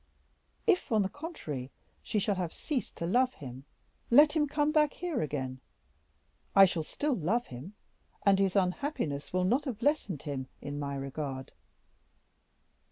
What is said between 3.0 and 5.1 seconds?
love him, let him come back